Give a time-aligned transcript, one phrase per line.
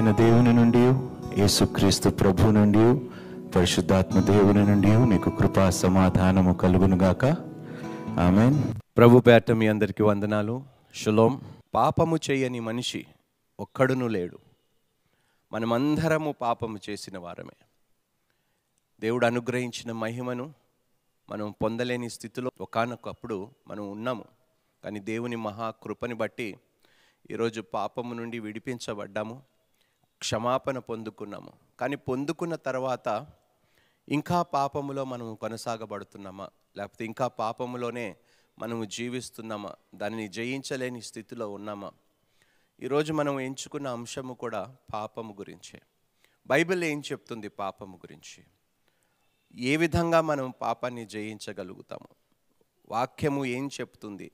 [0.00, 0.78] అయిన దేవుని నుండి
[1.40, 2.98] యేసుక్రీస్తు ప్రభు నుండి
[3.50, 7.24] పరిశుద్ధాత్మ దేవుని నుండి మీకు కృపా సమాధానము కలుగునుగాక
[8.20, 10.64] ఆమె ప్రభు పేట మీ అందరికీ వందనాలు.
[10.94, 11.40] షులోం.
[11.74, 13.06] పాపము చేయని మనిషి
[13.60, 14.38] ఒక్కడును లేడు.
[15.52, 17.64] మనమందరము పాపము చేసిన వారమే.
[19.00, 20.52] దేవుడు అనుగ్రహించిన మహిమను
[21.30, 24.24] మనం పొందలేని స్థితిలో ఒకనొకప్పుడు మనం ఉన్నాము.
[24.84, 26.56] కానీ దేవుని మహాకృపని బట్టి
[27.30, 29.42] ఈరోజు పాపము నుండి విడిపించబడ్డాము.
[30.20, 31.52] క్షమాపణ పొందుకున్నాము.
[31.80, 33.26] కానీ పొందుకున్న తర్వాత
[34.08, 36.48] ఇంకా పాపములో మనము కొనసాగబడుతున్నామా?
[36.76, 38.16] లేకపోతే ఇంకా పాపములోనే
[38.58, 39.74] మనము జీవిస్తున్నామా?
[39.94, 41.90] దానిని జయించలేని స్థితిలో ఉన్నామా?
[42.82, 45.82] ఈరోజు మనం ఎంచుకున్న అంశము కూడా పాపము గురించే.
[46.46, 48.44] బైబిల్ ఏం చెప్తుంది పాపము గురించి?
[49.54, 52.08] ఏ విధంగా మనం పాపాన్ని జయించగలుగుతాము?
[52.90, 54.30] వాక్యము ఏం చెప్తుంది?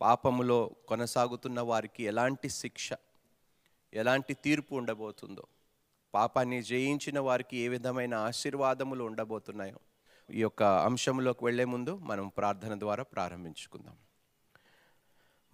[0.00, 2.90] పాపములో కొనసాగుతున్న వారికి ఎలాంటి శిక్ష?
[3.94, 5.42] ఎలాంటి తీర్పు ఉండబోతుందో
[6.14, 9.80] పాపాన్ని జయించిన వారికి ఏ విధమైన ఆశీర్వాదములు ఉండబోతున్నాయో
[10.34, 13.94] ఈ యొక్క అంశంలోకి వెళ్ళే ముందు మనం ప్రార్థన ద్వారా ప్రారంభించుకుందాం.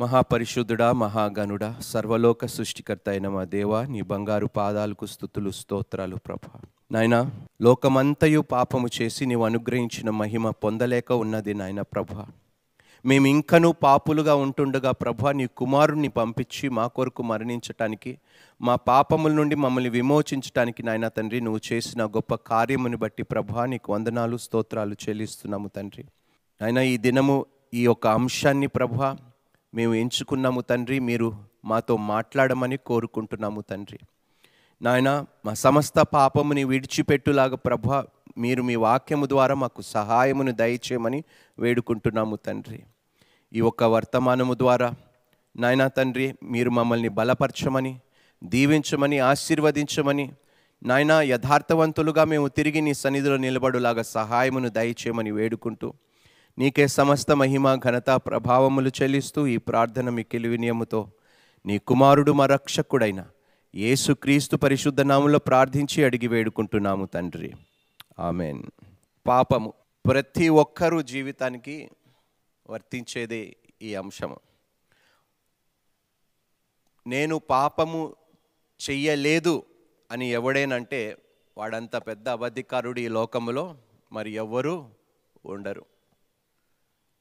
[0.01, 6.61] మహాపరిశుద్ధుడా మహాగణుడా సర్వలోక సృష్టికర్త అయిన మా దేవా నీ బంగారు పాదాలకు స్థుతులు స్తోత్రాలు ప్రభ.
[6.92, 7.31] నాయన
[7.62, 12.27] లోకమంతయు పాపము చేసి నీవు అనుగ్రహించిన మహిమ పొందలేక ఉన్నది నాయన ప్రభ.
[13.09, 18.13] మేము ఇంకనూ పాపులుగా ఉంటుండగా ప్రభా నీ కుమారుణ్ణి పంపించి మా కొరకు మరణించటానికి
[18.61, 24.37] మా పాపముల నుండి మమ్మల్ని విమోచించటానికి నాయన తండ్రి నువ్వు చేసిన గొప్ప కార్యముని బట్టి ప్రభా నీకు వందనాలు
[24.37, 26.05] స్తోత్రాలు చెల్లిస్తున్నాము తండ్రి.
[26.61, 27.37] నాయన ఈ దినము
[27.75, 29.17] ఈ యొక్క అంశాన్ని ప్రభా
[29.75, 31.31] మేము ఎంచుకున్నాము తండ్రి మీరు
[31.65, 33.98] మాతో మాట్లాడమని కోరుకుంటున్నాము తండ్రి.
[34.83, 37.89] నాయన మా సమస్త పాపముని విడిచిపెట్టులాగా ప్రభ
[38.39, 41.25] మీరు మీ వాక్యము ద్వారా మాకు సహాయమును దయచేయమని
[41.59, 42.81] వేడుకుంటున్నాము తండ్రి.
[43.57, 44.95] ఈ ఒక్క వర్తమానము ద్వారా
[45.57, 48.01] నాయనా తండ్రి మీరు మమ్మల్ని బలపరచమని
[48.45, 50.33] దీవించమని ఆశీర్వదించమని
[50.83, 55.95] నాయన యథార్థవంతులుగా మేము తిరిగి నీ సన్నిధిలో నిలబడులాగా సహాయమును దయచేయమని వేడుకుంటూ
[56.58, 61.11] నీకే సమస్త మహిమ ఘనత ప్రభావములు చెల్లిస్తూ ఈ ప్రార్థన మీ కెలివినియముతో
[61.67, 63.25] నీ కుమారుడు మా రక్షకుడైన
[63.75, 67.53] యేసుక్రీస్తు పరిశుద్ధ నామంలో ప్రార్థించి అడిగి వేడుకుంటున్నాము తండ్రి.
[68.19, 68.63] ఆమెన్.
[69.27, 69.73] పాపము.
[70.07, 71.91] ప్రతి ఒక్కరూ జీవితానికి
[72.71, 74.41] వర్తించేది ఈ అంశము.
[77.07, 78.17] నేను పాపము
[78.91, 79.63] చెయ్యలేదు
[80.11, 81.17] అని ఎవడేనంటే
[81.59, 83.79] వాడంత పెద్ద అబద్ధికారుడు ఈ లోకములో
[84.13, 84.91] మరి ఎవ్వరూ
[85.45, 85.87] ఉండరు.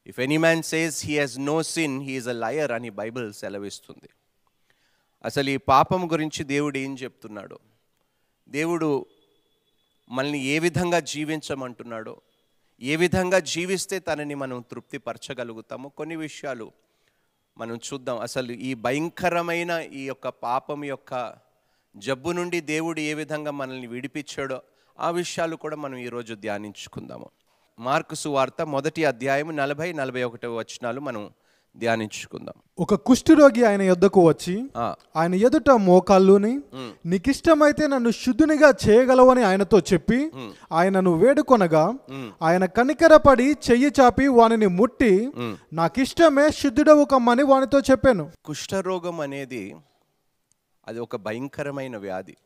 [0.06, 4.08] If any man says he has no sin he is a liar అని బైబిల్ సెలవిస్తుంది.
[5.24, 7.58] అసలు ఈ పాపం గురించి దేవుడు ఏం చెప్తున్నాడు?
[8.48, 9.06] దేవుడు
[10.10, 12.20] మనల్ని ఏ విధంగా జీవించమంటున్నాడో
[12.80, 16.72] ఏ విధంగా జీవిస్తే తనని మనం తృప్తిపరచగలుగుతామో కొన్ని విషయాలు
[17.58, 18.18] మనం చూద్దాం.
[18.18, 21.34] అసలు ఈ భయంకరమైన ఈ యొక్క పాపం యొక్క
[21.96, 24.62] జబ్బు నుండి దేవుడు ఏ విధంగా మనల్ని విడిపించాడో
[25.00, 27.30] ఆ విషయాలు కూడా మనం ఈరోజు ధ్యానించుకుందాము.
[27.78, 31.30] మార్కు సువార్త మొదటి అధ్యాయం నలభై నలభై ఒకటో వచనాలు మనం
[31.80, 32.56] ధ్యానించుకుందాం.
[32.78, 34.54] ఒక కుష్ఠరోగి ఆయన యొద్దకు వచ్చి
[35.16, 36.52] ఆయన ఎదుట మోకాళ్ళుని
[37.06, 40.18] నీకిష్టమైతే నన్ను శుద్ధునిగా చేయగలవని ఆయనతో చెప్పి
[40.72, 41.84] ఆయనను వేడుకొనగా
[42.42, 45.12] ఆయన కనికరపడి చెయ్యి చాపి వానిని ముట్టి
[45.72, 48.24] నాకిష్టమే శుద్ధుడవు కమ్మని వానితో చెప్పాను.
[48.44, 49.64] కుష్ఠరోగం అనేది
[50.88, 52.36] అది ఒక భయంకరమైన వ్యాధి.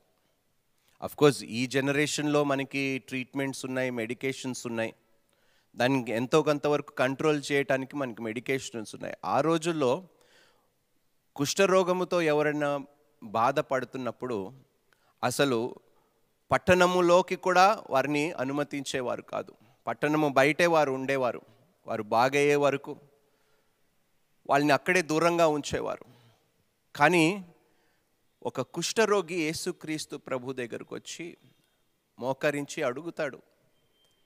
[1.18, 4.92] కోర్స్ ఈ జనరేషన్లో మనకి ట్రీట్మెంట్స్ ఉన్నాయి మెడికేషన్స్ ఉన్నాయి.
[5.76, 9.16] దానికి ఎంతో కొంతవరకు కంట్రోల్ చేయటానికి మనకి మెడికేషన్స్ ఉన్నాయి.
[9.24, 10.08] ఆ రోజుల్లో
[11.36, 12.84] కుష్ఠరోగముతో ఎవరైనా
[13.22, 14.52] బాధపడుతున్నప్పుడు
[15.24, 15.74] అసలు
[16.50, 19.54] పట్టణములోకి కూడా వారిని అనుమతించేవారు కాదు.
[19.86, 21.40] పట్టణము బయటే వారు ఉండేవారు.
[21.86, 22.96] వారు బాగయ్యే వరకు
[24.50, 26.04] వాళ్ళని అక్కడే దూరంగా ఉంచేవారు.
[26.96, 27.44] కానీ
[28.42, 31.36] ఒక కుష్ఠరోగి యేసుక్రీస్తు ప్రభు దగ్గరకు వచ్చి
[32.18, 33.42] మోకరించి అడుగుతాడు.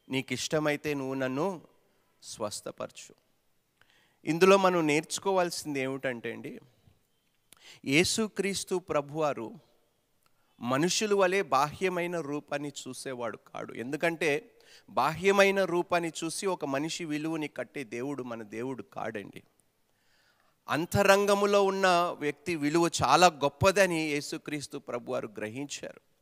[0.08, 1.60] నీకు ఇష్టమైతే నువ్వు నన్ను
[2.22, 3.14] స్వస్థపరచు.
[4.24, 6.60] ఇందులో మనం నేర్చుకోవాల్సింది ఏమిటంటే అండి
[7.84, 9.52] యేసుక్రీస్తు ప్రభువారు
[10.60, 13.72] మనుషుల వలె బాహ్యమైన రూపాన్ని చూసేవాడు కాడు.
[13.72, 14.58] ఎందుకంటే
[14.90, 19.42] బాహ్యమైన రూపాన్ని చూసి ఒక మనిషి విలువని కట్టే దేవుడు మన దేవుడు కాడండి.
[20.68, 26.13] అంతరంగములో ఉన్న వ్యక్తి విలువ చాలా గొప్పదని యేసుక్రీస్తు ప్రభువారు గ్రహించారు.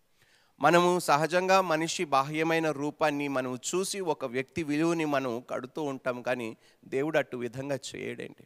[0.63, 7.19] మనము సహజంగా మనిషి బాహ్యమైన రూపాన్ని మనం చూసి ఒక వ్యక్తి విలువని మనం కడుతూ ఉంటాం కానీ దేవుడు
[7.19, 8.45] అటు విధంగా చేయడండి.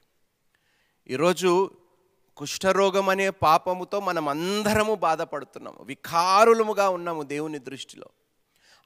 [1.08, 1.70] ఈరోజు
[2.36, 8.08] కుష్ఠరోగం అనే పాపముతో మనం అందరము బాధపడుతున్నాము వికారులముగా ఉన్నాము దేవుని దృష్టిలో.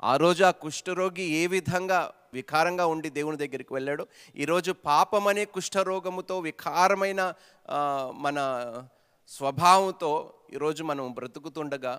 [0.02, 4.06] ఆ రోజు ఆ కుష్ఠరోగి ఏ విధంగా వికారంగా ఉండి దేవుని దగ్గరికి వెళ్ళాడు
[4.36, 7.34] ఈరోజు పాపం అనే కుష్ఠరోగముతో వికారమైన
[8.12, 8.38] మన
[9.28, 11.94] స్వభావంతో ఈరోజు మనం బ్రతుకుతుండగా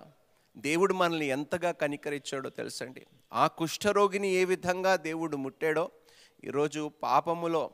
[0.56, 3.06] దేవుడు మనల్ని ఎంతగా కనికరించాడో తెలుసండి.
[3.32, 5.90] ఆ కుష్ఠరోగిని ఏ విధంగా దేవుడు ముట్టాడో
[6.44, 7.70] ఈరోజు పాపములో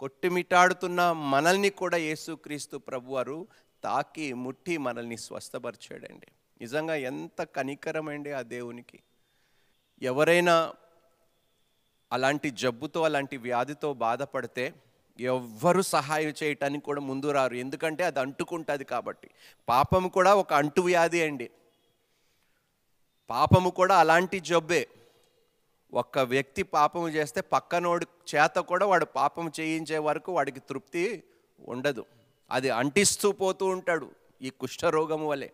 [0.00, 3.46] కొట్టుమిటాడుతున్న మనల్ని కూడా యేసుక్రీస్తు ప్రభువారు
[3.84, 6.26] తాకి ముట్టి మనల్ని స్వస్థపరిచాడండి.
[6.60, 9.00] నిజంగా ఎంత కనికరమండి ఆ దేవునికి.
[10.02, 10.72] ఎవరైనా
[12.12, 14.74] అలాంటి జబ్బుతో అలాంటి వ్యాధితో బాధపడితే
[15.20, 17.54] ఎవ్వరు సహాయం చేయటానికి కూడా ముందు రారు.
[17.54, 19.30] ఎందుకంటే అది అంటుకుంటుంది కాబట్టి.
[19.68, 21.50] పాపం కూడా ఒక అంటు వ్యాధి అండి.
[23.32, 24.88] పాపము కూడా అలాంటి జబ్బే.
[25.94, 31.22] ఒక్క వ్యక్తి పాపము చేస్తే పక్కనోడి చేత కూడా వాడు పాపం చేయించే వరకు వాడికి తృప్తి
[31.60, 32.04] ఉండదు.
[32.50, 34.10] అది అంటిస్తూ పోతూ ఉంటాడు
[34.42, 35.48] ఈ కుష్ఠరోగము వలె.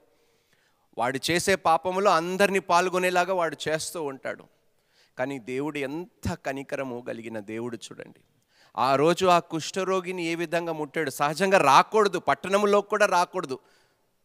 [0.99, 4.45] వాడు చేసే పాపములో అందరినీ పాల్గొనేలాగా వాడు చేస్తూ ఉంటాడు.
[5.19, 8.21] కానీ దేవుడు ఎంత కనికరము కలిగిన దేవుడు చూడండి.
[8.77, 11.11] ఆ రోజు ఆ కుష్ఠరోగిని ఏ విధంగా ముట్టాడు?
[11.11, 12.19] సహజంగా రాకూడదు.
[12.19, 13.59] పట్టణంలో కూడా రాకూడదు.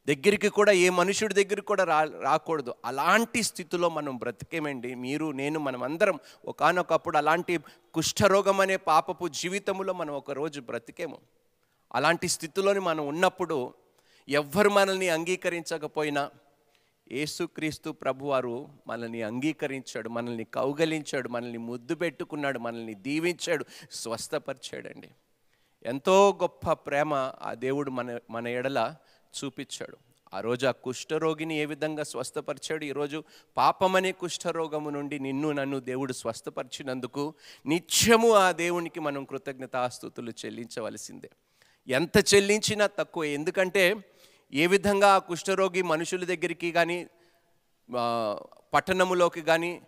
[0.07, 2.75] దగ్గరికి కూడా ఏ మనుషుడి దగ్గరికి కూడా రా రాకూడదు.
[2.85, 4.95] అలాంటి స్థితిలో మనం బ్రతికేమండి.
[4.95, 7.59] మీరు నేను మనం అందరం ఒకానొకప్పుడు అలాంటి
[7.93, 11.17] కుష్ఠరోగం అనే పాపపు జీవితంలో మనం ఒక రోజు బ్రతికేము.
[11.95, 13.73] అలాంటి స్థితిలోని మనం ఉన్నప్పుడు
[14.29, 16.31] ఎవ్వరు మనల్ని అంగీకరించకపోయినా
[17.11, 25.09] యేసుక్రీస్తు ప్రభువారు మనల్ని అంగీకరించాడు మనల్ని కౌగలించాడు మనల్ని ముద్దు పెట్టుకున్నాడు మనల్ని దీవించాడు స్వస్థపరిచాడండి.
[25.85, 28.95] ఎంతో గొప్ప ప్రేమ ఆ దేవుడు మన మన ఎడల
[29.39, 29.97] చూపించాడు.
[30.33, 32.83] ఆ రోజు ఆ కుష్ఠరోగిని ఏ విధంగా స్వస్థపరిచాడు?
[32.85, 33.23] ఈరోజు
[33.57, 37.33] పాపమనే కుష్ఠరోగము నుండి నిన్ను నన్ను దేవుడు స్వస్థపరిచినందుకు
[37.65, 41.29] నిత్యము ఆ దేవునికి మనం కృతజ్ఞతాస్తుతులు చెల్లించవలసిందే.
[41.87, 43.23] ఎంత చెల్లించినా తక్కువ.
[43.23, 43.95] ఎందుకంటే
[44.53, 47.07] ఏ విధంగా ఆ కుష్ఠరోగి మనుషుల దగ్గరికి కానీ
[48.73, 49.81] పట్టణములోకి కానీ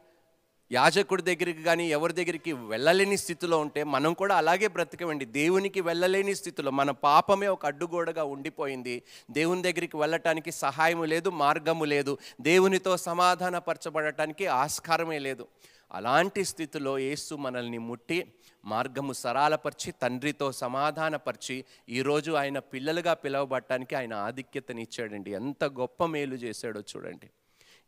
[0.71, 6.71] యాజకుడి దగ్గరికి కానీ ఎవరి దగ్గరికి వెళ్ళలేని స్థితిలో ఉంటే మనం కూడా అలాగే బ్రతకవండి దేవునికి వెళ్ళలేని స్థితిలో
[6.71, 9.01] మన పాపమే ఒక అడ్డుగోడగా ఉండిపోయింది.
[9.31, 12.17] దేవుని దగ్గరికి వెళ్ళటానికి సహాయము లేదు మార్గము లేదు.
[12.41, 15.47] దేవునితో సమాధానపరచబడటానికి ఆస్కారమే లేదు.
[15.91, 18.33] అలాంటి స్థితిలో యేసు మనల్ని ముట్టి
[18.65, 25.31] మార్గము సరాలపరిచి తండ్రితో సమాధానపరిచి ఈరోజు ఆయన పిల్లలుగా పిలవబడటానికి ఆయన ఆధిక్యతనిచ్చాడండి.
[25.31, 27.29] ఎంత గొప్ప మేలు చేశాడో చూడండి.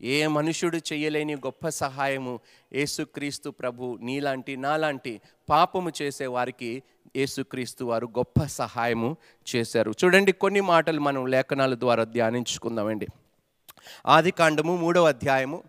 [0.01, 2.39] ఏ మనుషుడు చేయలేని గొప్ప సహాయము
[2.73, 6.83] యేసుక్రీస్తు ప్రభు నీలాంటి నాలాంటి పాపము చేసే వారికి
[7.15, 9.17] యేసుక్రీస్తు వారు గొప్ప సహాయము
[9.55, 9.93] చేశారు.
[10.03, 13.07] చూడండి కొన్ని మాటలు మనం లేఖనాల ద్వారా ధ్యానించుకుందామండి.
[14.07, 15.63] ఆది కాండము మూడవ అధ్యాయము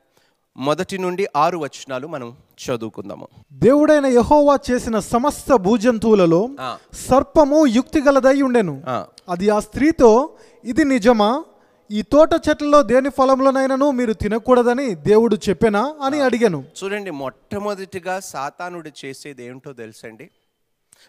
[0.56, 3.28] మొదటి నుండి ఆరు వచనాలు మనం చదువుకుందాము.
[3.52, 6.48] దేవుడైన యహోవా చేసిన సమస్త భూజంతువులలో.
[6.92, 8.82] సర్పము యుక్తి గలదై ఉండెను.
[9.28, 10.30] అది ఆ స్త్రీతో
[10.64, 11.44] ఇది నిజమా?
[11.90, 16.64] ఈ తోట చెట్లలో దేని ఫలంలోనైనాను మీరు తినకూడదని దేవుడు చెప్పెనా అని అడిగాను.
[16.84, 20.30] చూడండి మొట్టమొదటిగా సాతానుడు చేసేది ఏంటో తెలుసండి?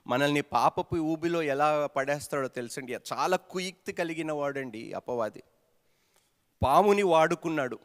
[0.08, 2.94] మనల్ని పాపపు ఊబిలో ఎలా పడేస్తాడో తెలుసండి?
[2.94, 5.44] చాలా కుయుక్తి కలిగిన వాడండి అపవాది.
[6.64, 7.80] పాముని వాడుకున్నాడు.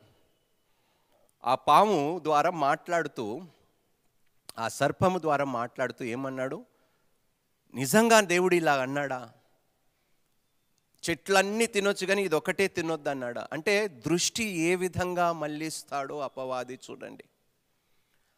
[1.44, 3.42] ఆ పాము ద్వారా మాట్లాడుతూ
[4.58, 6.64] ఆ సర్పము ద్వారా మాట్లాడుతూ ఏమన్నాడు?
[7.74, 9.30] నిజంగా దేవుడు ఇలా అన్నాడా?
[11.10, 17.24] చెట్లన్నీ తినొచ్చు కానీ ఇది ఒకటే తినొద్దు అన్నాడు అంటే దృష్టి ఏ విధంగా మళ్ళిస్తాడో అపవాది చూడండి.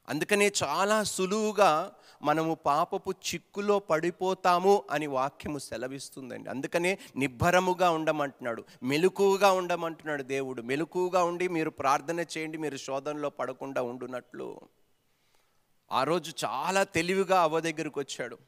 [0.08, 1.92] అందుకనే చాలా సులువుగా
[2.22, 6.50] మనము పాపపు చిక్కులో పడిపోతాము అని వాక్యము సెలవిస్తుందండి.
[6.50, 10.62] అందుకనే నిబ్బరముగా ఉండమంటున్నాడు మెలకువగా ఉండమంటున్నాడు దేవుడు.
[10.62, 14.60] మెలకువగా ఉండి మీరు ప్రార్థన చేయండి మీరు శోధనలో పడకుండా ఉండునట్లు.
[15.92, 18.38] ఆ రోజు చాలా తెలివిగా అవ్వ దగ్గరికి వచ్చాడు.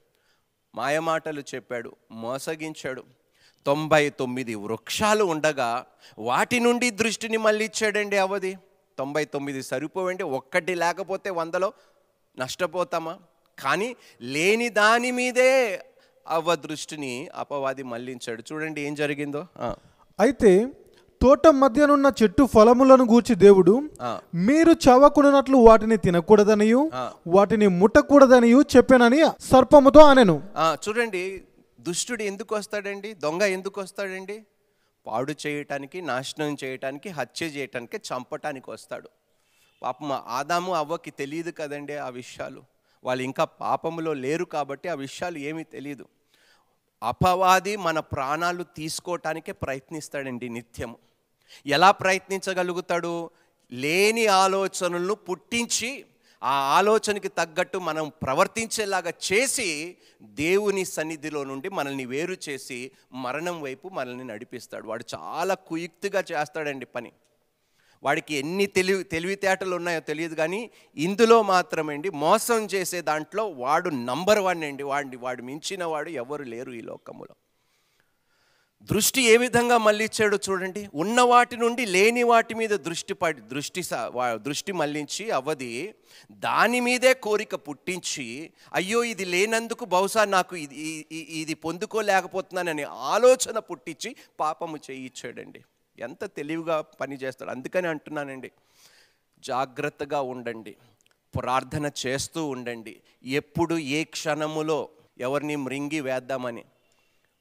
[0.75, 3.18] మాయమాటలు చెప్పాడు మోసగించాడు.
[3.67, 5.85] తొంభై తొమ్మిది వృక్షాలు ఉండగా
[6.19, 8.59] వాటి నుండి దృష్టిని మళ్ళీ ఇచ్చాడండి అవది
[8.99, 11.73] తొంభై తొమ్మిది సరిపోవండి ఒక్కటి లేకపోతే వందలో
[12.38, 13.15] నష్టపోతామా?
[13.59, 15.53] కానీ లేని దాని మీదే
[16.29, 18.43] అవ్వ దృష్టిని అపవాది మళ్ళించాడు.
[18.53, 19.47] చూడండి ఏం జరిగిందో.
[20.21, 20.67] అయితే
[21.23, 23.75] తోట మధ్యనున్న చెట్టు ఫలములను గూర్చి దేవుడు.
[24.35, 26.91] మీరు చవకునట్లు వాటిని తినకూడదనియు.
[27.27, 30.43] వాటిని ముట్టకూడదనియు చెప్పానని సర్పముతో అనెను.
[30.88, 31.43] చూడండి
[31.88, 34.47] దుష్టుడు ఎందుకు వస్తాడండి దొంగ ఎందుకు వస్తాడండి
[35.07, 39.09] పాడు చేయటానికి నాశనం చేయటానికి హత్య చేయటానికి చంపటానికి వస్తాడు.
[39.83, 42.64] పాపం ఆదాము అవ్వకి తెలియదు కదండి ఆ విషయాలు.
[43.04, 46.09] వాళ్ళు ఇంకా పాపములో లేరు కాబట్టి ఆ విషయాలు ఏమీ తెలియదు
[47.02, 50.97] అపవాది మన ప్రాణాలు తీసుకోవటానికే ప్రయత్నిస్తాడండి నిత్యము.
[51.66, 53.30] ఎలా ప్రయత్నించగలుగుతాడు?
[53.73, 56.04] లేని ఆలోచనలను పుట్టించి
[56.42, 64.25] ఆ ఆలోచనకి తగ్గట్టు మనం ప్రవర్తించేలాగా చేసి దేవుని సన్నిధిలో నుండి మనల్ని వేరు చేసి మరణం వైపు మనల్ని
[64.25, 64.87] నడిపిస్తాడు.
[64.87, 67.12] వాడు చాలా కుయుక్తిగా చేస్తాడండి పని.
[68.02, 74.64] వాడికి ఎన్ని తెలివి తెలివితేటలు ఉన్నాయో తెలియదు కానీ ఇందులో మాత్రమేండి మోసం చేసే దాంట్లో వాడు నంబర్ వన్
[74.64, 74.83] అండి.
[74.83, 77.35] వాడిని వాడు మించిన వాడు ఎవరు లేరు ఈ లోకములో.
[78.83, 80.89] దృష్టి ఏ విధంగా మళ్ళించాడో చూడండి.
[80.95, 85.95] ఉన్న వాటి నుండి లేని వాటి మీద దృష్టి పడి దృష్టి స- వా- దృష్టి మళ్ళించి అవధి
[86.33, 94.79] దాని మీదే కోరిక పుట్టించి అయ్యో ఇది లేనందుకు బహుశా నాకు ఇది ఇది పొందుకోలేకపోతున్నానని ఆలోచన పుట్టించి పాపము
[94.91, 95.61] చేయించాడండి
[95.99, 98.51] ఎంత తెలివిగా పనిచేస్తాడు అందుకని అంటున్నానండి.
[99.41, 100.77] జాగ్రత్తగా ఉండండి.
[101.35, 102.97] ప్రార్థన చేస్తూ ఉండండి.
[103.25, 106.65] ఎప్పుడు ఏ క్షణములో ఎవరిని మృంగి వేద్దామని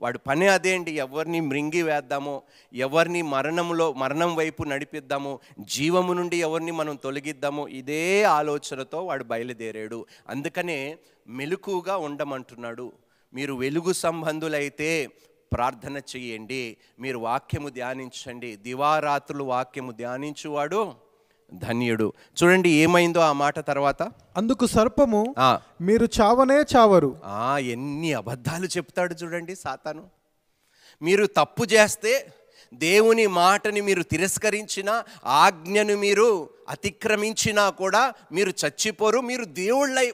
[0.02, 2.42] వాడు పని అదే అండి ఎవరిని మృంగి వేద్దామో
[2.74, 10.06] ఎవరిని మరణంలో మరణం వైపు నడిపిద్దామో జీవము నుండి ఎవరిని మనం తొలగిద్దామో ఇదే ఆలోచనతో వాడు బయలుదేరాడు.
[10.30, 12.92] అందుకనే మెలకుగా ఉండమంటున్నాడు.
[13.34, 15.10] మీరు వెలుగు సంబంధులైతే
[15.54, 16.78] ప్రార్థన చేయండి.
[17.00, 18.56] మీరు వాక్యము ధ్యానించండి.
[18.56, 21.07] దివారాత్రులు వాక్యము ధ్యానించువాడు
[21.54, 22.14] ధన్యుడు.
[22.44, 24.04] చూడండి ఏమైందో ఆ మాట తర్వాత?
[24.38, 25.36] అందుకు సర్పము
[25.82, 27.18] మీరు చావనే చావరు.
[27.24, 30.10] ఆ, ఎన్ని అబద్ధాలు చెప్తాడు చూడండి సాతాను.
[31.02, 32.34] మీరు తప్పు చేస్తే
[32.74, 40.14] దేవుని మాటని మీరు తిరస్కరించిన ఆజ్ఞను మీరు అతిక్రమించినా కూడా మీరు చచ్చిపోరు మీరు దేవుళ్ళై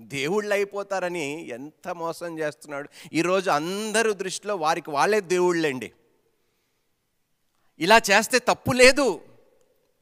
[0.00, 2.88] దేవుళ్ళు అయిపోతారని ఎంత మోసం చేస్తున్నాడు.
[3.12, 5.92] ఈరోజు అందరు దృష్టిలో వారికి వాళ్ళే దేవుళ్ళండి.
[7.80, 9.20] ఇలా చేస్తే తప్పు లేదు.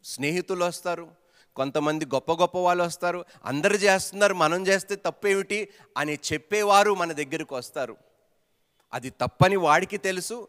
[0.05, 1.09] స్నేహితులు వస్తారు
[1.57, 7.97] కొంతమంది గొప్ప గొప్ప వాళ్ళు వస్తారు అందరు చేస్తున్నారు మనం చేస్తే తప్పేమిటి అని చెప్పేవారు మన దగ్గరికి వస్తారు.
[8.93, 10.49] అది తప్పని వాడికి తెలుసు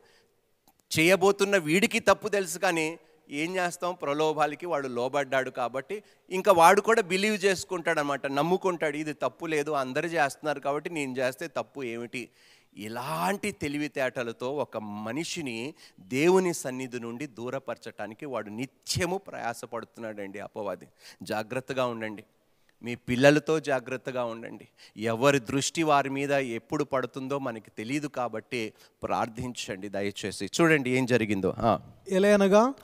[0.92, 3.94] చేయబోతున్న వీడికి తప్పు తెలుసు కానీ ఏం చేస్తాం?
[3.94, 10.06] ప్రలోభాలకి వాడు లోబడ్డాడు కాబట్టి ఇంకా వాడు కూడా బిలీవ్ చేసుకుంటాడు అనమాట నమ్ముకుంటాడు ఇది తప్పు లేదు అందరు
[10.06, 12.30] చేస్తున్నారు కాబట్టి నేను చేస్తే తప్పు ఏమిటి?
[12.78, 20.88] ఇలాంటి తెలివితేటలతో ఒక మనిషిని దేవుని సన్నిధి నుండి దూరపరచటానికి వాడు నిత్యము ప్రయాసపడుతున్నాడండి అపవాది.
[21.24, 22.24] జాగ్రత్తగా ఉండండి.
[22.84, 24.68] మీ పిల్లలతో జాగ్రత్తగా ఉండండి.
[24.98, 28.74] ఎవరి దృష్టి వారి మీద ఎప్పుడు పడుతుందో మనకి తెలియదు కాబట్టి
[29.04, 30.50] ప్రార్థించండి దయచేసి.
[30.62, 31.54] చూడండి ఏం జరిగిందో.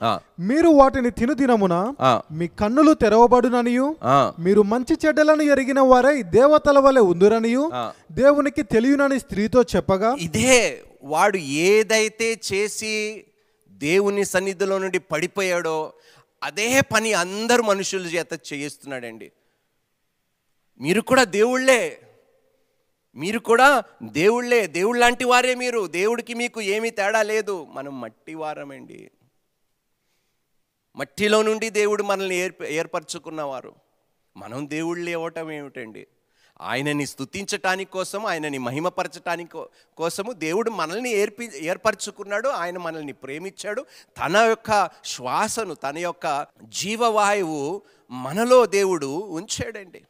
[0.03, 3.95] ఆ, మీరు వాటిని తిను దినమున ఆ, మీ కన్నులు తెరవబడుననియు
[4.39, 7.71] మీరు మంచి చెడ్డలను ఎరిగిన వారై దేవతల వలె ఉందురనియు.
[8.11, 13.23] దేవునికి తెలియనని స్త్రీతో చెప్పగా ఇదే వాడు ఏదైతే చేసి
[13.71, 15.93] దేవుని సన్నిధిలో నుండి పడిపోయాడో
[16.43, 19.31] అదే పని అందరు మనుషుల చేత చేయిస్తున్నాడండి.
[20.79, 22.01] మీరు కూడా దేవుళ్ళే.
[23.15, 24.67] మీరు కూడా దేవుళ్ళే.
[24.67, 25.87] దేవుళ్ళ లాంటి వారే మీరు.
[25.87, 27.67] దేవుడికి మీకు ఏమీ తేడా లేదు.
[27.69, 29.11] మనం మట్టి వారమండి.
[30.95, 33.75] మట్టిలో నుండి దేవుడు మనల్ని ఏర్ప ఏర్పరచుకున్నవారు.
[34.37, 36.07] మనం దేవుళ్ళు ఇవ్వటం ఏమిటండి?
[36.61, 39.63] ఆయనని స్థుతించటానికి కోసం ఆయనని మహిమపరచటానికి
[39.97, 42.49] కోసము దేవుడు మనల్ని ఏర్పి ఏర్పరచుకున్నాడు.
[42.49, 43.85] ఆయన మనల్ని ప్రేమించాడు.
[44.17, 47.81] తన యొక్క శ్వాసను తన యొక్క జీవవాయువు
[48.11, 50.01] మనలో దేవుడు ఉంచాడండి.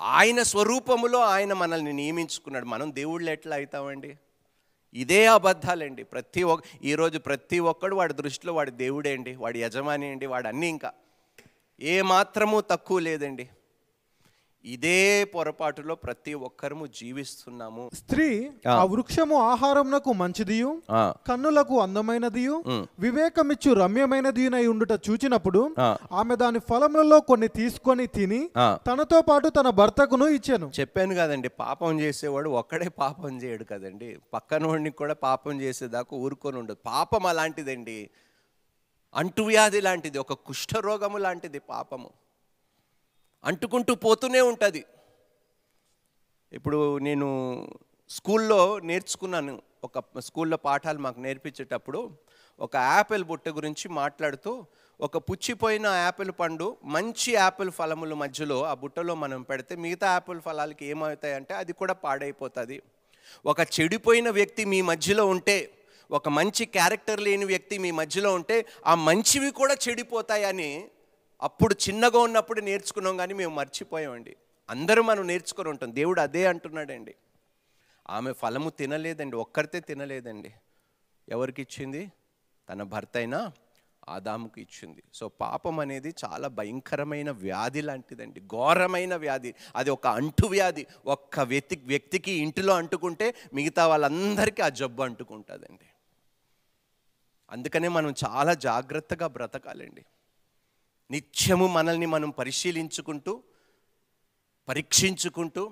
[0.00, 2.64] ఆయన స్వరూపములో ఆయన మనల్ని నియమించుకున్నాడు.
[2.64, 4.16] మనం దేవుళ్ళు ఎట్లా అవుతామండి?
[4.94, 6.04] ఇదే అబద్ధాలండి.
[6.04, 10.68] ప్రతి ఒక్క ఈరోజు ప్రతి ఒక్కడు వాడి దృష్టిలో వాడి దేవుడే అండి వాడి యజమాని అండి వాడు అన్నీ
[10.68, 10.92] ఇంకా.
[11.80, 13.48] ఏ మాత్రము తక్కువ లేదండి.
[14.64, 14.98] ఇదే
[15.32, 18.26] పొరపాటులో ప్రతి ఒక్కరము జీవిస్తున్నాము స్త్రీ
[18.66, 18.74] ఆ.
[18.90, 22.84] వృక్షము ఆహారమునకు మంచిదియు ఆ, కన్నులకు అందమైనదియు ఉమ్.
[22.98, 25.62] వివేకమిచ్చు రమ్యమైనదియునై ఉండుట చూచినప్పుడు.
[26.14, 28.40] ఆమె దాని ఫలములలో కొన్ని తీసుకొని తిని.
[28.86, 35.16] తనతో పాటు తన భర్తకును ఇచ్చాను చెప్పాను కదండి పాపం చేసేవాడు ఒక్కడే పాపం చేయడు కదండి పక్కనోడిని కూడా
[35.22, 37.98] పాపం చేసేదాకా ఊరుకొని ఉండదు పాపం అలాంటిదండి
[39.14, 42.10] అంటువ్యాధి లాంటిది ఒక కుష్ఠరోగము లాంటిది పాపము
[43.44, 44.84] అంటుకుంటూ పోతూనే ఉంటుంది.
[46.52, 47.28] ఇప్పుడు నేను
[48.10, 49.62] స్కూల్లో నేర్చుకున్నాను.
[49.84, 52.10] ఒక స్కూల్లో పాఠాలు మాకు నేర్పించేటప్పుడు
[52.60, 54.66] ఒక యాపిల్ బుట్ట గురించి మాట్లాడుతూ
[55.00, 60.84] ఒక పుచ్చిపోయిన యాపిల్ పండు మంచి యాపిల్ ఫలముల మధ్యలో ఆ బుట్టలో మనం పెడితే మిగతా యాపిల్ ఫలాలకి
[60.84, 62.82] ఏమవుతాయంటే అది కూడా పాడైపోతుంది.
[63.46, 65.72] ఒక చెడిపోయిన వ్యక్తి మీ మధ్యలో ఉంటే
[66.10, 70.88] ఒక మంచి క్యారెక్టర్ లేని వ్యక్తి మీ మధ్యలో ఉంటే ఆ మంచివి కూడా చెడిపోతాయని
[71.42, 74.36] అప్పుడు చిన్నగా ఉన్నప్పుడు నేర్చుకున్నాం కానీ మేము మర్చిపోయామండి.
[74.70, 75.94] అందరూ మనం నేర్చుకొని ఉంటాం.
[75.94, 77.14] దేవుడు అదే అంటున్నాడండి.
[78.10, 79.36] ఆమె ఫలము తినలేదండి.
[79.36, 80.54] ఒక్కరితే తినలేదండి.
[81.28, 82.12] ఎవరికి ఇచ్చింది
[82.68, 83.52] తన భర్త అయినా
[84.08, 85.02] ఆదాముకి ఇచ్చింది.
[85.14, 88.40] సో పాపం అనేది చాలా భయంకరమైన వ్యాధి లాంటిదండి.
[88.40, 89.54] ఘోరమైన వ్యాధి.
[89.76, 90.86] అది ఒక అంటు వ్యాధి.
[91.06, 95.86] ఒక్క వ్యక్తి వ్యక్తికి ఇంటిలో అంటుకుంటే మిగతా వాళ్ళందరికీ ఆ జబ్బు అంటుకుంటుందండి.
[97.50, 100.04] అందుకనే మనం చాలా జాగ్రత్తగా బ్రతకాలండి.
[101.12, 103.32] నిత్యము మనల్ని మనం పరిశీలించుకుంటూ
[104.68, 105.62] పరీక్షించుకుంటూ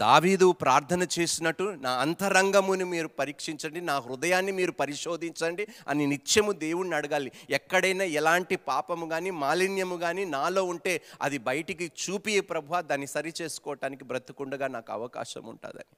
[0.00, 7.30] దావీదు ప్రార్థన చేసినట్టు నా అంతరంగముని మీరు పరీక్షించండి నా హృదయాన్ని మీరు పరిశోధించండి అని నిత్యము దేవుణ్ణి అడగాలి.
[7.50, 14.04] ఎక్కడైనా ఎలాంటి పాపము కానీ మాలిన్యము కానీ నాలో ఉంటే అది బయటికి చూపి ప్రభు దాన్ని సరి చేసుకోవటానికి
[14.04, 15.96] బ్రతుకుండగా నాకు అవకాశం ఉంటుందని.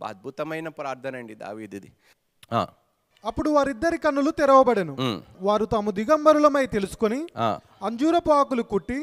[0.00, 1.90] అద్భుతమైన ప్రార్థన అండి దావీదిది.
[3.24, 4.94] అప్పుడు వారిద్దరి కన్నులు తెరవబడెను.
[5.40, 7.26] వారు తాము దిగంబరులమై తెలుసుకొని
[7.82, 8.98] అంజూరపు ఆకులు కుట్టి.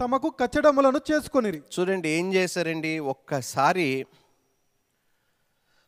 [0.00, 1.60] తమకు కచ్చడములను చేసుకొనిరి.
[1.74, 2.98] చూడండి ఏం చేశారండి?
[2.98, 4.06] ఒక్కసారి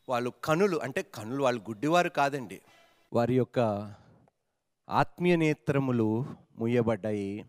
[0.08, 2.60] వాళ్ళు కనులు అంటే కనులు వాళ్ళు గుడ్డివారు కాదండి.
[3.12, 3.58] వారి యొక్క
[4.88, 6.08] ఆత్మీయ నేత్రములు
[6.58, 7.44] ముయ్యబడ్డాయి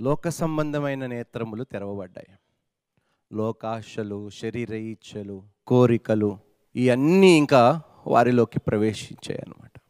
[0.00, 2.32] లోక సంబంధమైన నేత్రములు తెరవబడ్డాయి.
[3.32, 6.38] లోకాశలు శరీర ఇచ్చలు కోరికలు
[6.76, 9.80] ఇవన్నీ ఇంకా వారిలోకి ప్రవేశించాయి అనమాట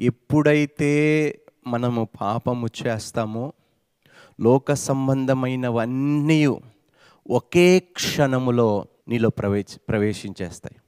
[0.00, 0.90] ఎప్పుడైతే
[1.66, 3.52] మనము పాపము చేస్తామో
[4.40, 6.46] లోక సంబంధమైనవన్నీ
[7.30, 10.80] ఒకే క్షణములో నీలో ప్రవేశ ప్రవేశించేస్తాయి.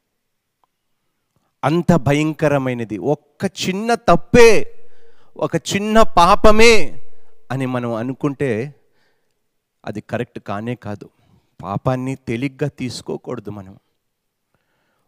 [1.64, 2.98] అంత భయంకరమైనది.
[2.98, 4.70] ఒక్క చిన్న తప్పే
[5.36, 7.02] ఒక చిన్న పాపమే
[7.50, 8.74] అని మనం అనుకుంటే
[9.84, 11.10] అది కరెక్ట్ కానే కాదు.
[11.62, 13.78] పాపాన్ని తేలిగ్గా తీసుకోకూడదు మనం.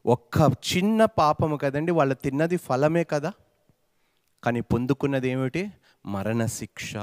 [0.06, 3.32] ఒక్క చిన్న పాపము కదండి వాళ్ళు తిన్నది ఫలమే కదా.
[4.44, 5.70] కానీ పొందుకున్నది ఏమిటి?
[6.06, 6.96] మరణశిక్ష.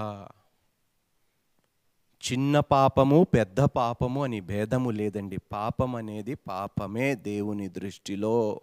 [2.32, 5.38] చిన్న పాపము పెద్ద పాపము అని భేదము లేదండి.
[5.52, 8.62] పాపం అనేది పాపమే దేవుని దృష్టిలో.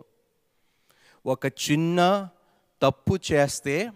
[1.27, 2.29] ఒక చిన్న
[2.83, 3.91] తప్పు చేస్తే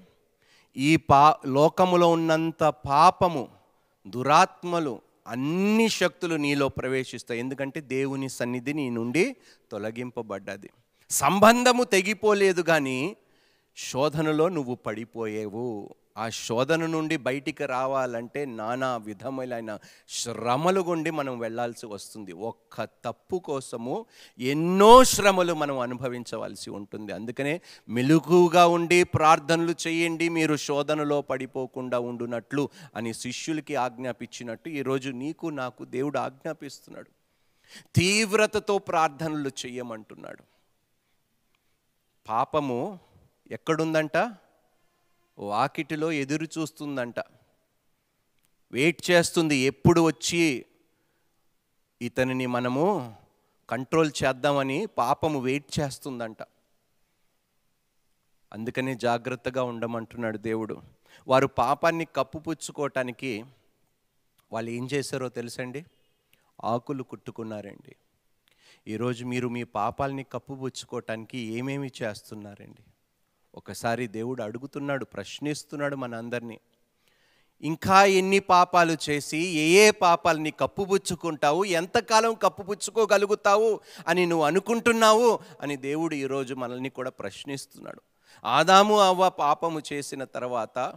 [0.76, 3.48] ఈ పా లోకములో ఉన్నంత పాపము
[4.08, 7.40] దురాత్మలు అన్ని శక్తులు నీలో ప్రవేశిస్తాయి.
[7.40, 9.36] ఎందుకంటే దేవుని సన్నిధి నీ నుండి
[9.70, 10.70] తొలగింపబడ్డది.
[11.10, 13.16] సంబంధము తెగిపోలేదు కానీ
[13.76, 15.94] శోధనలో నువ్వు పడిపోయేవు.
[16.16, 19.78] ఆ శోధన నుండి బయటికి రావాలంటే నానా విధములైన
[20.08, 22.32] శ్రమలు గుండి మనం వెళ్ళాల్సి వస్తుంది.
[22.32, 24.06] ఒక్క తప్పు కోసము
[24.38, 27.12] ఎన్నో శ్రమలు మనం అనుభవించవలసి ఉంటుంది.
[27.12, 35.84] అందుకనే మెలుగుగా ఉండి ప్రార్థనలు చేయండి మీరు శోధనలో పడిపోకుండా ఉండునట్లు అని శిష్యులకి ఆజ్ఞాపించినట్టు ఈరోజు నీకు నాకు
[35.84, 37.10] దేవుడు ఆజ్ఞాపిస్తున్నాడు.
[37.96, 40.42] తీవ్రతతో ప్రార్థనలు చెయ్యమంటున్నాడు
[42.28, 42.98] పాపము
[43.50, 44.16] ఎక్కడుందంట?
[45.38, 47.14] వాకిటిలో ఎదురు చూస్తుందంట.
[48.72, 50.66] వెయిట్ చేస్తుంది ఎప్పుడు వచ్చి
[52.02, 53.16] ఇతనిని మనము
[53.70, 56.36] కంట్రోల్ చేద్దామని పాపము వెయిట్ చేస్తుందంట.
[58.52, 60.82] అందుకనే జాగ్రత్తగా ఉండమంటున్నాడు దేవుడు.
[61.28, 63.44] వారు పాపాన్ని కప్పుపుచ్చుకోవటానికి
[64.52, 65.84] వాళ్ళు ఏం చేశారో తెలుసండి?
[66.64, 67.96] ఆకులు కుట్టుకున్నారండి.
[68.88, 72.93] ఈరోజు మీరు మీ పాపాలని కప్పుపుచ్చుకోవటానికి ఏమేమి చేస్తున్నారండి?
[73.54, 76.60] ఒకసారి దేవుడు అడుగుతున్నాడు ప్రశ్నిస్తున్నాడు మన అందరినీ
[77.62, 86.14] ఇంకా ఎన్ని పాపాలు చేసి ఏ ఏ పాపాలని కప్పుపుచ్చుకుంటావు ఎంతకాలం కప్పుపుచ్చుకోగలుగుతావు అని నువ్వు అనుకుంటున్నావు అని దేవుడు
[86.14, 88.02] ఈరోజు మనల్ని కూడా ప్రశ్నిస్తున్నాడు.
[88.44, 90.92] ఆదాము అవ్వ పాపము చేసిన తర్వాత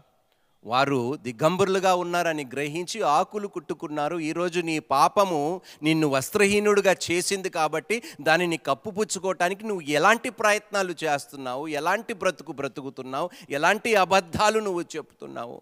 [0.65, 4.17] వారు దిగంబరులుగా ఉన్నారని గ్రహించి ఆకులు కుట్టుకున్నారు.
[4.19, 11.67] ఈరోజు నీ పాపము నిన్ను వస్త్రహీనుడిగా చేసింది కాబట్టి దానిని కప్పుపుచ్చుకోవటానికి నువ్వు ఎలాంటి ప్రయత్నాలు చేస్తున్నావు?
[11.67, 13.29] ఎలాంటి బ్రతుకు బ్రతుకుతున్నావు?
[13.49, 15.61] ఎలాంటి అబద్ధాలు నువ్వు చెప్తున్నావు?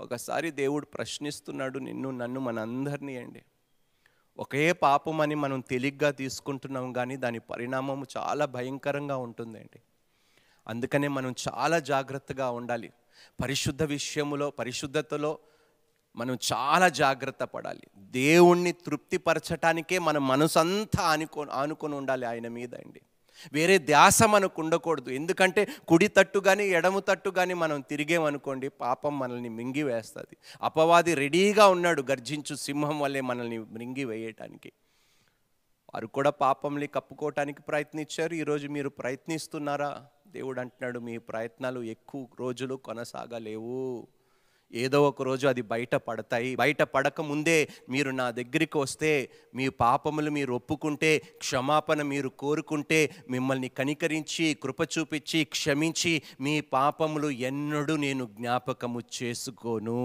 [0.00, 3.42] ఒకసారి దేవుడు ప్రశ్నిస్తున్నాడు నిన్ను నన్ను మనందరినీ అండి.
[4.38, 9.80] ఒకే పాపం అని మనం తేలిగ్గా తీసుకుంటున్నాం కానీ దాని పరిణామం చాలా భయంకరంగా ఉంటుందండి.
[10.68, 12.92] అందుకనే మనం చాలా జాగ్రత్తగా ఉండాలి.
[13.42, 15.38] పరిశుద్ధ విషయములో పరిశుద్ధతలో
[16.16, 17.86] మనం చాలా జాగ్రత్త పడాలి.
[17.98, 23.00] దేవుణ్ణి తృప్తిపరచటానికే మన మనసంతా ఆనుకో ఆనుకొని ఉండాలి ఆయన మీద అండి.
[23.52, 25.10] వేరే ధ్యాస మనకు ఉండకూడదు.
[25.10, 31.66] ఎందుకంటే కుడి తట్టు కానీ ఎడము తట్టు కానీ మనం తిరిగేమనుకోండి పాపం మనల్ని మింగి వేస్తుంది అపవాది రెడీగా
[31.66, 34.72] ఉన్నాడు గర్జించు సింహం వల్లే మనల్ని మింగి వేయటానికి
[35.94, 38.34] వారు కూడా పాపంని కప్పుకోవటానికి ప్రయత్నించారు.
[38.34, 40.06] ఈరోజు మీరు ప్రయత్నిస్తున్నారా?
[40.28, 44.08] దేవుడు అంటున్నాడు మీ ప్రయత్నాలు ఎక్కువ రోజులు కొనసాగలేవు.
[44.72, 46.56] ఏదో ఒక రోజు అది బయట పడతాయి.
[46.56, 53.68] బయట పడక ముందే మీరు నా దగ్గరికి వస్తే మీ పాపములు మీరు ఒప్పుకుంటే క్షమాపణ మీరు కోరుకుంటే మిమ్మల్ని
[53.68, 60.00] కనికరించి కృప చూపించి క్షమించి మీ పాపములు ఎన్నడూ నేను జ్ఞాపకము చేసుకోను.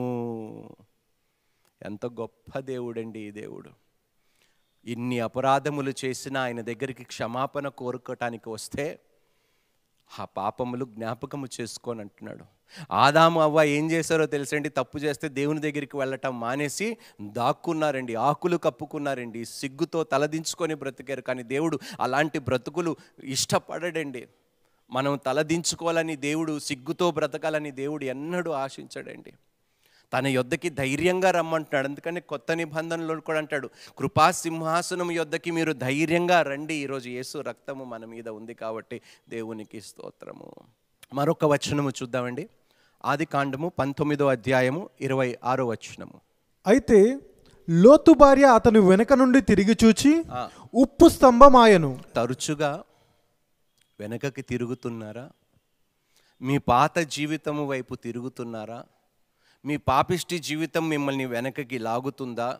[1.85, 3.86] ఎంత గొప్ప దేవుడండి ఈ దేవుడు.
[4.87, 8.99] ఇన్ని అపరాధములు చేసినా ఆయన దగ్గరికి క్షమాపణ కోరుకోవటానికి వస్తే
[10.19, 12.45] ఆ పాపములు జ్ఞాపకము చేసుకొని అంటున్నాడు.
[12.91, 14.69] ఆదాము అవ్వ ఏం చేశారో తెలుసండి?
[14.69, 21.21] తప్పు చేస్తే దేవుని దగ్గరికి వెళ్ళటం మానేసి దాక్కున్నారండి ఆకులు కప్పుకున్నారండి సిగ్గుతో తలదించుకొని బ్రతికారు.
[21.21, 24.27] కానీ దేవుడు అలాంటి బ్రతుకులు ఇష్టపడడండి.
[24.91, 29.33] మనం తలదించుకోవాలని దేవుడు సిగ్గుతో బ్రతకాలని దేవుడు ఎన్నడూ ఆశించడండి.
[30.13, 31.87] తన యొద్దకి ధైర్యంగా రమ్మంటున్నాడు.
[31.87, 33.69] అందుకని కొత్త నిబంధనలో కూడా అంటాడు.
[33.97, 36.73] కృపా సింహాసనం యొద్దకి మీరు ధైర్యంగా రండి.
[36.73, 40.51] ఈరోజు యేసు రక్తము మన మీద ఉంది కాబట్టి దేవునికి స్తోత్రము.
[41.13, 42.49] మరొక వచనము చూద్దామండి.
[43.05, 46.21] ఆది కాండము పంతొమ్మిదో అధ్యాయము ఇరవై ఆరో వచనము.
[46.67, 47.19] అయితే
[47.69, 50.23] లోతు భార్య అతని వెనక నుండి తిరిగి చూచి.
[50.73, 51.99] ఉప్పు స్తంభమాయను.
[52.15, 52.83] తరచుగా
[53.99, 55.29] వెనకకి తిరుగుతున్నారా?
[56.41, 58.83] మీ పాత జీవితము వైపు తిరుగుతున్నారా?
[59.65, 62.59] మీ పాపిష్టి జీవితం మిమ్మల్ని వెనకకి లాగుతుందా?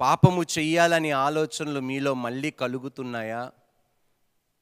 [0.00, 3.52] పాపము చెయ్యాలని ఆలోచనలు మీలో మళ్ళీ కలుగుతున్నాయా?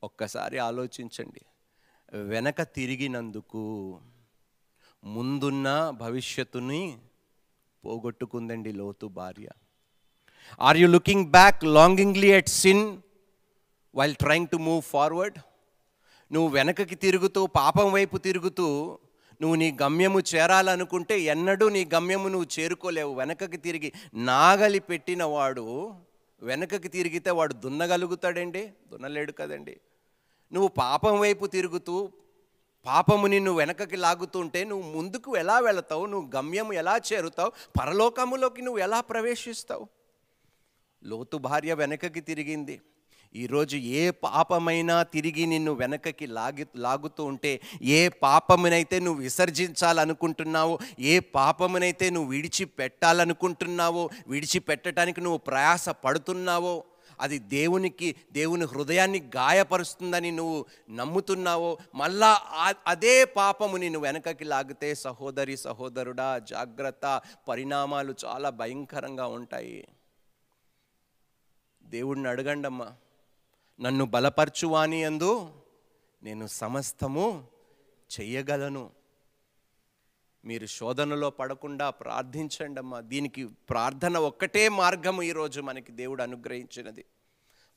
[0.03, 1.41] ఒక్కసారి ఆలోచించండి.
[2.17, 3.99] వెనక తిరిగినందుకు
[5.05, 6.99] ముందున్న భవిష్యత్తుని
[7.85, 9.49] పోగొట్టుకుందండి లోతు భార్య.
[10.61, 12.99] Are you looking back longingly at sin
[13.97, 15.39] while trying to move forward
[16.33, 18.99] నువ్వు వెనకకి తిరుగుతూ పాపం వైపు తిరుగుతూ
[19.41, 23.15] నువ్వు నీ గమ్యము చేరాలనుకుంటే ఎన్నడూ నీ గమ్యము నువ్వు చేరుకోలేవు.
[23.15, 25.95] వెనకకి తిరిగి నాగలి పెట్టిన వాడు
[26.43, 28.73] వెనకకి తిరిగితే వాడు దున్నగలుగుతాడండి?
[28.89, 29.81] దున్నలేడు కదండి.
[30.53, 32.13] నువ్వు పాపం వైపు తిరుగుతూ
[32.87, 36.07] పాపము నిన్ను వెనకకి లాగుతుంటే నువ్వు ముందుకు ఎలా వెళతావు?
[36.07, 37.53] నువ్వు గమ్యము ఎలా చేరుతావు?
[37.81, 39.89] పరలోకములోకి నువ్వు ఎలా ప్రవేశిస్తావు?
[41.05, 42.81] లోతు భార్య వెనకకి తిరిగింది.
[43.37, 52.11] ఈరోజు ఏ పాపమైనా తిరిగి నిన్ను వెనకకి లాగి లాగుతూ ఉంటే ఏ పాపమునైతే నువ్వు విసర్జించాలనుకుంటున్నావో ఏ పాపమునైతే
[52.11, 56.85] నువ్వు విడిచిపెట్టాలనుకుంటున్నావో విడిచిపెట్టడానికి నువ్వు ప్రయాస పడుతున్నావో
[57.21, 62.43] అది దేవునికి దేవుని హృదయాన్ని గాయపరుస్తుందని నువ్వు నమ్ముతున్నావో మళ్ళా
[62.87, 69.89] అదే పాపము నిన్ను వెనకకి లాగితే సహోదరి సహోదరుడా జాగ్రత్త పరిణామాలు చాలా భయంకరంగా ఉంటాయి.
[71.85, 72.93] దేవుడిని అడగండమ్మా.
[73.81, 75.51] నన్ను బలపరచువాని అందు
[76.23, 77.45] నేను సమస్తము
[78.21, 78.91] చెయ్యగలను.
[80.45, 87.05] మీరు శోధనలో పడకుండా ప్రార్థించండి అమ్మా దీనికి ప్రార్థన ఒక్కటే మార్గము ఈరోజు మనకి దేవుడు అనుగ్రహించినది.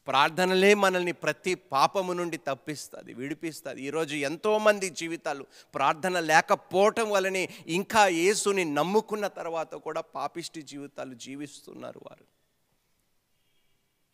[0.08, 3.82] ప్రార్థనలే మనల్ని ప్రతి పాపము నుండి తప్పిస్తుంది విడిపిస్తుంది.
[3.82, 12.37] ఈరోజు ఎంతోమంది జీవితాలు ప్రార్థన లేకపోవటం వలనే ఇంకా యేసుని నమ్ముకున్న తర్వాత కూడా పాపిష్టి జీవితాలు జీవిస్తున్నారు వారు.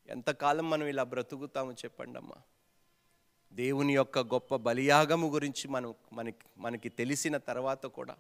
[0.08, 2.42] ఎంతకాలం మనం ఇలా బ్రతుకుతాము చెప్పండి అమ్మా
[3.54, 8.16] దేవుని యొక్క గొప్ప బలియాగము గురించి మనం మనకి మనకి తెలిసిన తర్వాత కూడా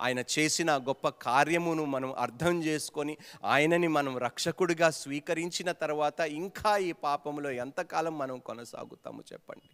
[0.00, 7.50] ఆయన చేసిన గొప్ప కార్యమును మనం అర్థం చేసుకొని ఆయనని మనం రక్షకుడిగా స్వీకరించిన తర్వాత ఇంకా ఈ పాపములో
[7.50, 9.70] ఎంతకాలం మనం కొనసాగుతాము చెప్పండి.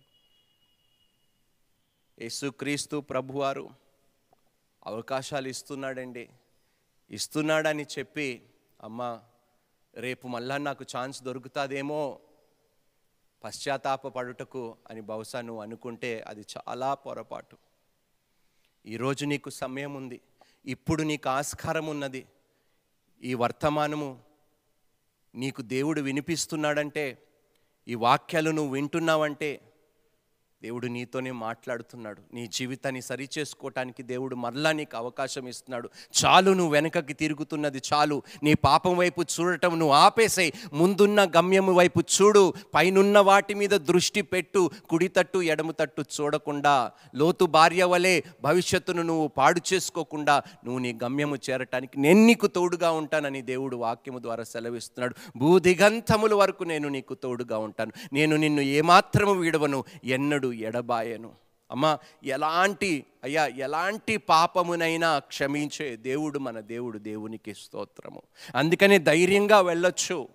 [2.22, 3.70] యేసుక్రీస్తు ప్రభువారు
[4.86, 6.28] అవకాశాలు ఇస్తున్నాడండి.
[7.10, 8.42] ఇస్తున్నాడని చెప్పి
[8.82, 9.22] అమ్మా
[9.96, 12.20] రేపు మళ్ళా నాకు ఛాన్స్ దొరుకుతుందేమో
[13.44, 17.56] పశ్చాత్తాప పడుటకు అని బహుశా నువ్వు అనుకుంటే అది చాలా పొరపాటు.
[18.86, 20.20] ఈరోజు నీకు సమయం ఉంది.
[20.66, 22.26] ఇప్పుడు నీకు ఆస్కారం ఉన్నది.
[23.22, 24.22] ఈ వర్తమానము
[25.34, 27.22] నీకు దేవుడు వినిపిస్తున్నాడంటే
[27.88, 29.72] ఈ వాక్యాలు నువ్వు వింటున్నావంటే
[30.66, 32.20] దేవుడు నీతోనే మాట్లాడుతున్నాడు.
[32.34, 35.90] నీ జీవితాన్ని సరిచేసుకోవటానికి దేవుడు మరలా నీకు అవకాశం ఇస్తున్నాడు.
[36.18, 38.22] చాలు నువ్వు వెనకకి తిరుగుతున్నది చాలు.
[38.42, 42.54] నీ పాపం వైపు చూడటం నువ్వు ఆపేసే ముందున్న గమ్యము వైపు చూడు.
[42.74, 44.70] పైనున్న వాటి మీద దృష్టి పెట్టు.
[44.88, 46.90] కుడి తట్టు ఎడమ తట్టు చూడకుండా.
[47.14, 53.42] లోతు భార్య వలె భవిష్యత్తును నువ్వు పాడు చేసుకోకుండా నువ్వు నీ గమ్యము చేరటానికి నేను నీకు తోడుగా ఉంటానని
[53.42, 55.14] దేవుడు వాక్యము ద్వారా సెలవిస్తున్నాడు.
[55.36, 57.92] భూదిగంతముల వరకు నేను నీకు తోడుగా ఉంటాను.
[58.12, 59.84] నేను నిన్ను ఏమాత్రము విడవను.
[60.04, 61.30] ఎన్నడు ఎడబాయను.
[61.70, 68.22] అమ్మా ఎలాంటి అయ్యా ఎలాంటి పాపమునైనా క్షమించే దేవుడు మన దేవుడు దేవునికి స్తోత్రము.
[68.54, 70.28] అందుకనే ధైర్యంగా వెళ్ళొచ్చు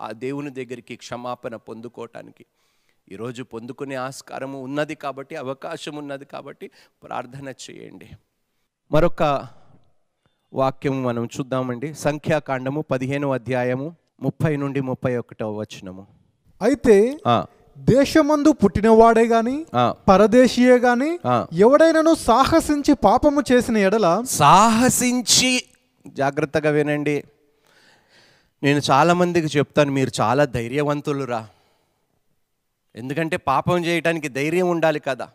[0.00, 2.46] ఆ దేవుని దగ్గరికి క్షమాపణ పొందుకోవటానికి
[3.12, 6.70] ఈరోజు పొందుకునే ఆస్కారము ఉన్నది కాబట్టి అవకాశం ఉన్నది కాబట్టి
[7.02, 8.08] ప్రార్థన చేయండి.
[8.92, 9.46] మరొక
[10.52, 11.94] వాక్యం మనం చూద్దామండి.
[11.94, 16.06] సంఖ్యాకాండము పదిహేను అధ్యాయము ముప్పై నుండి ముప్పై ఒకటో వచనము.
[16.62, 17.18] అయితే
[17.76, 19.54] దేశమందు పుట్టినవాడే గాని.
[20.08, 21.10] పరదేశీయే గాని.
[21.58, 25.50] ఎవడైనను సాహసించి పాపము చేసిన ఎడల సాహసించి
[26.06, 27.16] జాగ్రత్తగా వినండి
[28.62, 31.40] నేను చాలామందికి చెప్తాను మీరు చాలా ధైర్యవంతులురా
[32.94, 35.26] ఎందుకంటే పాపం చేయటానికి ధైర్యం ఉండాలి కదా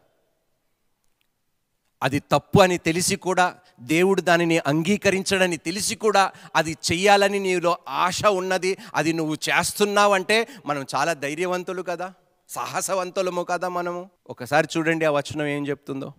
[2.02, 3.45] అది తప్పు అని తెలిసి కూడా
[3.88, 6.23] దేవుడు దానిని అంగీకరించడని తెలిసి కూడా
[6.56, 7.73] అది చెయ్యాలని నీలో
[8.04, 12.08] ఆశ ఉన్నది అది నువ్వు చేస్తున్నావంటే మనం చాలా ధైర్యవంతులు కదా
[12.50, 14.10] సాహసవంతులము కదా మనము?
[14.30, 16.14] ఒకసారి చూడండి ఆ వచనం ఏం చెప్తుందో.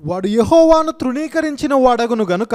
[0.00, 2.54] వాడు యెహోవాను తృణీకరించిన వాడగును గనుక.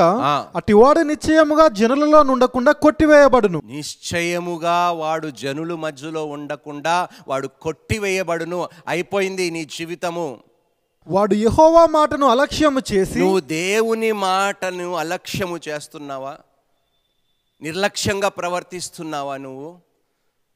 [0.55, 3.61] అటివాడు నిశ్చయముగా జనులలో నుండకుండా కొట్టివేయబడును.
[3.65, 8.69] నిశ్చయముగా వాడు జనుల మధ్యలో ఉండకుండా వాడు కొట్టివేయబడును.
[8.87, 10.37] అయిపోయింది నీ జీవితము.
[11.07, 16.37] వాడు యెహోవా మాటను అలక్ష్యము చేసి నువ్వు దేవుని మాటను అలక్ష్యము చేస్తున్నావా?
[17.61, 19.77] నిర్లక్ష్యంగా ప్రవర్తిస్తున్నావా నువ్వు?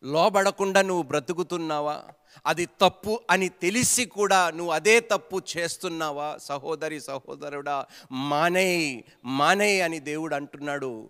[0.04, 2.00] లోబడకుండా నువ్వు బ్రతుకుతున్నావా?
[2.46, 6.38] అది తప్పు అని తెలిసి కూడా నువ్వు అదే తప్పు చేస్తున్నావా?
[6.38, 11.10] సహోదరి సహోదరుడా మానేయ్ మానేయ్ అని దేవుడు అంటున్నాడు.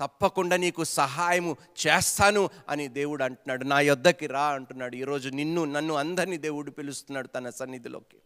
[0.00, 1.56] తప్పకుండా నీకు సహాయము
[1.86, 3.64] చేస్తాను అని దేవుడు అంటున్నాడు.
[3.64, 4.96] నా యొద్దకి రా అంటున్నాడు.
[4.96, 8.16] ఈరోజు నిన్ను నన్ను అందరినీ దేవుడు పిలుస్తున్నాడు తన సన్నిధిలోకి.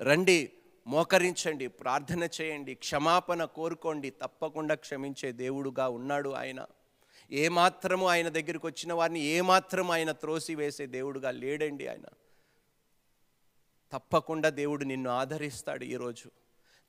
[0.00, 0.50] రండి
[0.86, 6.64] మోకరించండి ప్రార్థన చేయండి క్షమాపణ కోరుకోండి తప్పకుండా క్షమించే దేవుడుగా ఉన్నాడు ఆయన.
[7.30, 12.04] ఏమాత్రము ఆయన దగ్గరికి వచ్చిన వారిని ఏమాత్రం ఆయన త్రోసి వేసే దేవుడుగా లేడండి ఆయన.
[13.92, 16.30] తప్పకుండా దేవుడు నిన్ను ఆదరిస్తాడు ఈరోజు.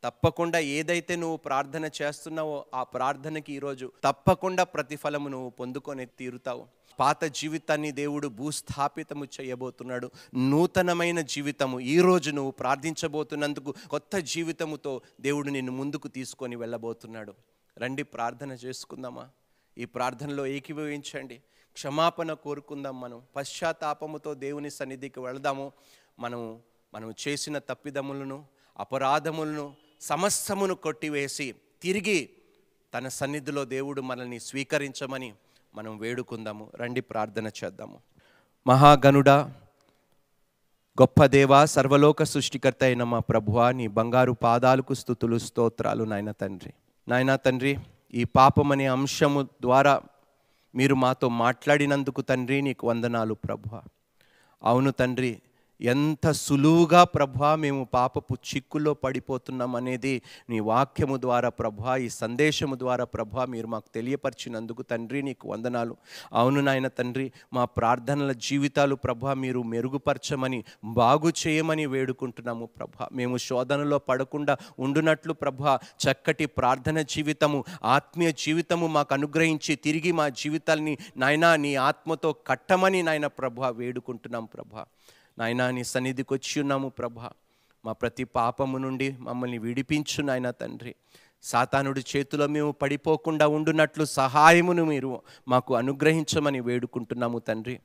[0.03, 6.67] తప్పకుండా ఏదైతే నువ్వు ప్రార్థన చేస్తున్నావో ఆ ప్రార్థనకి ఈరోజు తప్పకుండా ప్రతిఫలము నువ్వు పొందుకొని తీరుతావు.
[6.99, 10.11] పాత జీవితాన్ని దేవుడు భూస్థాపితము చేయబోతున్నాడు.
[10.35, 17.33] నూతనమైన జీవితము ఈరోజు నువ్వు ప్రార్థించబోతున్నందుకు కొత్త జీవితముతో దేవుడు నిన్ను ముందుకు తీసుకొని వెళ్ళబోతున్నాడు.
[17.77, 19.29] రండి ప్రార్థన చేసుకుందామా?
[19.77, 21.35] ఈ ప్రార్థనలో ఏకీభవించండి.
[21.73, 23.21] క్షమాపణ కోరుకుందాం మనం.
[23.35, 25.71] పశ్చాత్తాపముతో దేవుని సన్నిధికి వెళదాము.
[26.19, 26.59] మనము
[26.93, 28.45] మనం చేసిన తప్పిదములను
[28.79, 32.29] అపరాధములను సమస్తమును కొట్టివేసి తిరిగి
[32.93, 35.33] తన సన్నిధిలో దేవుడు మనల్ని స్వీకరించమని
[35.75, 36.71] మనం వేడుకుందాము.
[36.75, 37.99] రండి ప్రార్థన చేద్దాము.
[38.67, 39.29] మహాగనుడ
[41.01, 46.73] గొప్ప దేవ సర్వలోక సృష్టికర్త అయిన మా ప్రభువా నీ బంగారు పాదాలకు స్థుతులు స్తోత్రాలు నాయన తండ్రి.
[47.07, 47.77] నాయన తండ్రి
[48.13, 49.93] ఈ పాపం అనే అంశము ద్వారా
[50.73, 53.69] మీరు మాతో మాట్లాడినందుకు తండ్రి నీకు వందనాలు ప్రభు
[54.61, 55.31] అవును తండ్రి
[55.81, 63.03] ఎంత సులువుగా ప్రభా మేము పాపపు చిక్కులో పడిపోతున్నాం అనేది నీ వాక్యము ద్వారా ప్రభా ఈ సందేశము ద్వారా
[63.03, 65.97] ప్రభా మీరు మాకు తెలియపరిచినందుకు తండ్రి నీకు వందనాలు.
[66.33, 73.07] అవును నాయన తండ్రి మా ప్రార్థనల జీవితాలు ప్రభా మీరు మెరుగుపరచమని బాగు చేయమని వేడుకుంటున్నాము ప్రభా.
[73.11, 80.97] మేము శోధనలో పడకుండా ఉండునట్లు ప్రభా చక్కటి ప్రార్థన జీవితము ఆత్మీయ జీవితము మాకు అనుగ్రహించి తిరిగి మా జీవితాల్ని
[81.17, 84.85] నాయనా నీ ఆత్మతో కట్టమని నాయన ప్రభా వేడుకుంటున్నాం ప్రభా.
[85.39, 87.19] నాయనా నీ సన్నిధికి వచ్చి ఉన్నాము ప్రభ.
[87.85, 90.95] మా ప్రతి పాపము నుండి మమ్మల్ని విడిపించు నాయన తండ్రి.
[91.43, 97.79] సాతానుడి చేతిలో మేము పడిపోకుండా ఉండునట్లు సహాయమును మీరు మాకు అనుగ్రహించమని వేడుకుంటున్నాము తండ్రి.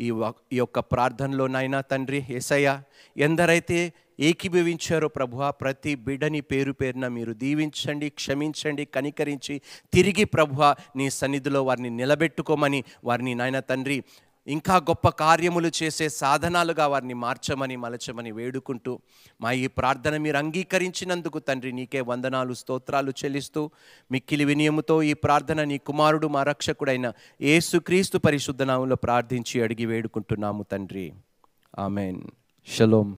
[0.00, 2.82] ఈ వ- ఈ యొక్క ప్రార్థనలో నాయనా తండ్రి ఏసయ్య
[3.16, 9.60] ఎందరైతే ఏకీభవించారో ప్రభువ ప్రతి బిడ్డని పేరు పేరున మీరు దీవించండి క్షమించండి కనికరించి
[9.92, 14.04] తిరిగి ప్రభువ నీ సన్నిధిలో వారిని నిలబెట్టుకోమని వారిని నాయన తండ్రి
[14.46, 18.92] ఇంకా గొప్ప కార్యములు చేసే సాధనాలుగా వారిని మార్చమని మలచమని వేడుకుంటూ
[19.40, 23.70] మా ఈ ప్రార్థన మీరు అంగీకరించినందుకు తండ్రి నీకే వందనాలు స్తోత్రాలు చెల్లిస్తూ
[24.12, 31.06] మిక్కిలి వినియముతో ఈ ప్రార్థన నీ కుమారుడు మా రక్షకుడైన ఏసుక్రీస్తు పరిశుద్ధనామంలో ప్రార్థించి అడిగి వేడుకుంటున్నాము తండ్రి.
[31.78, 32.22] ఆమెన్.
[32.66, 33.10] షలోం.